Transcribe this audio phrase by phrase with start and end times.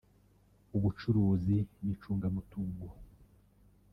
[0.75, 2.87] ubucuruzi n’icungamutungo